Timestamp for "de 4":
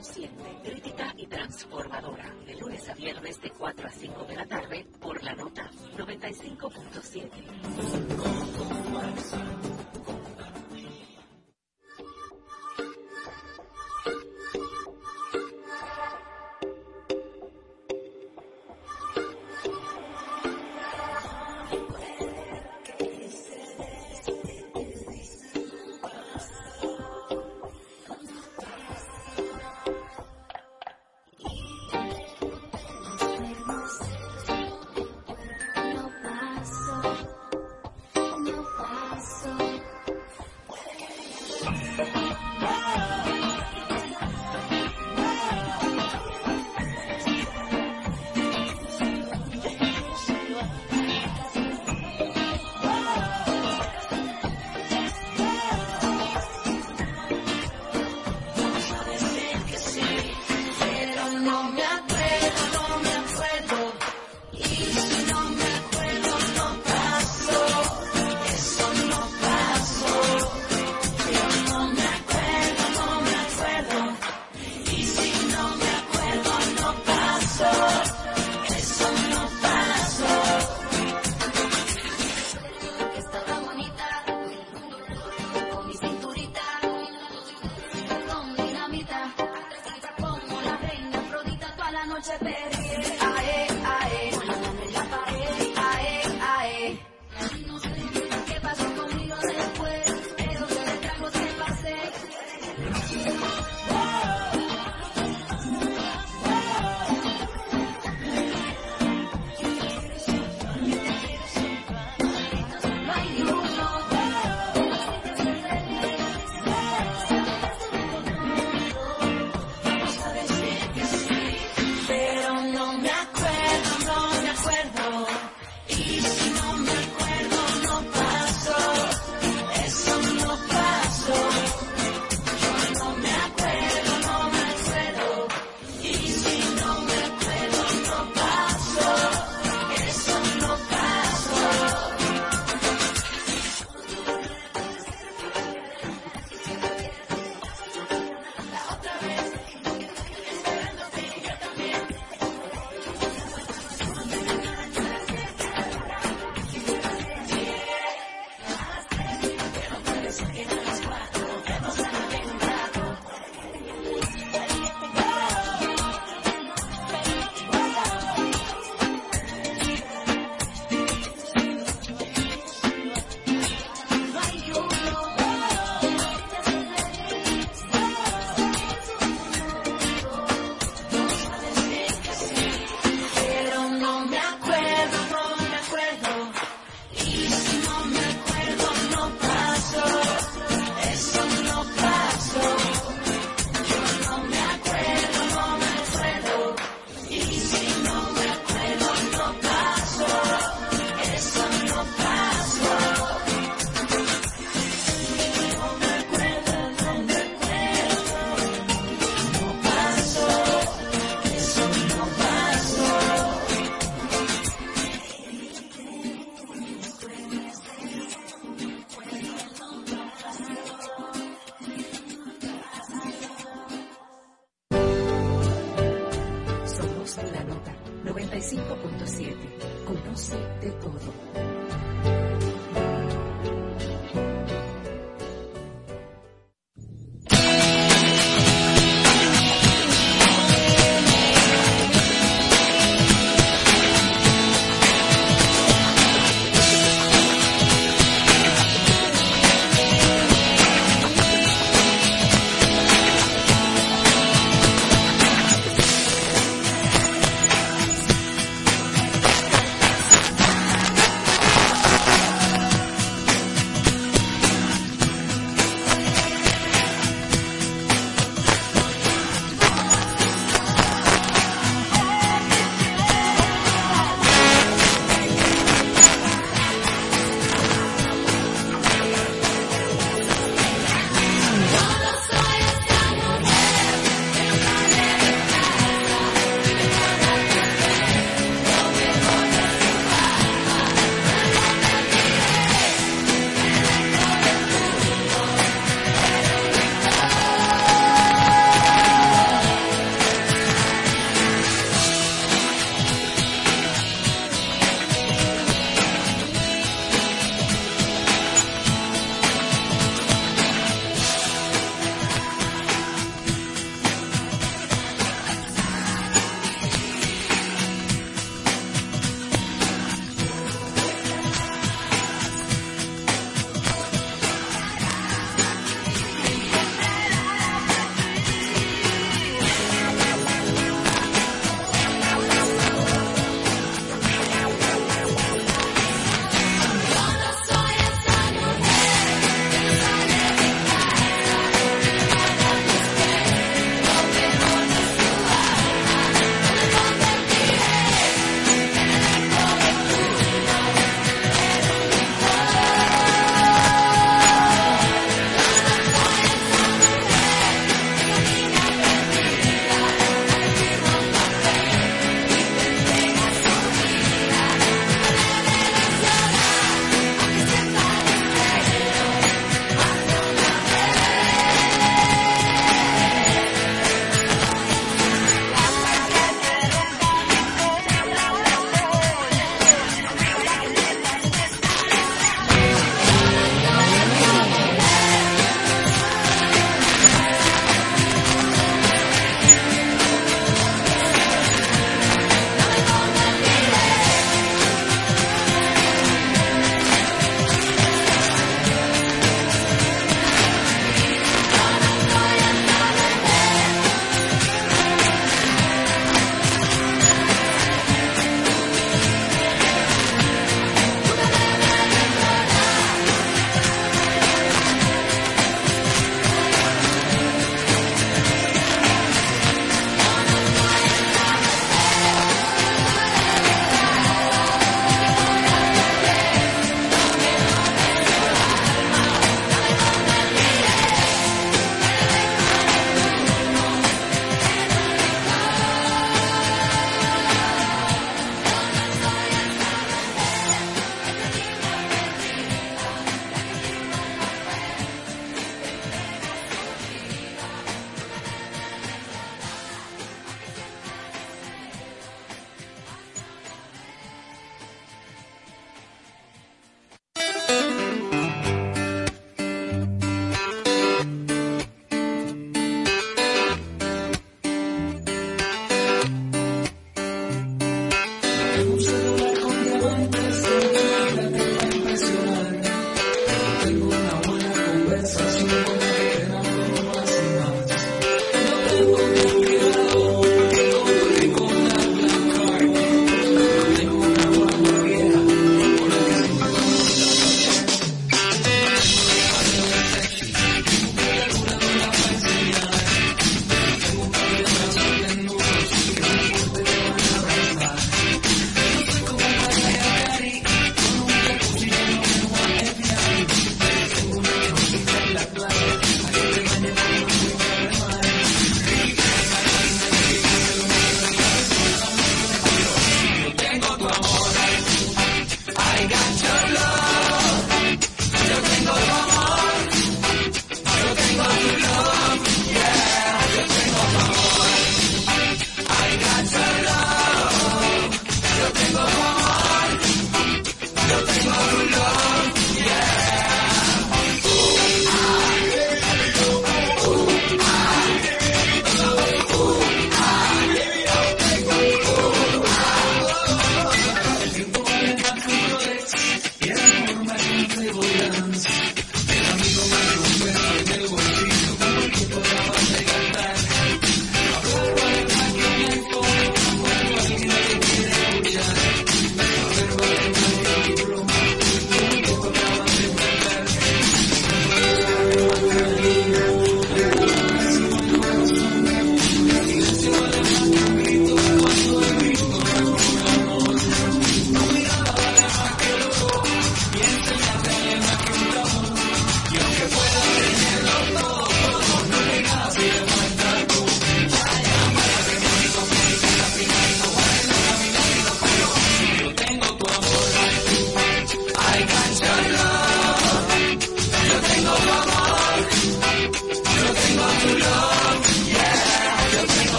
3.42-3.86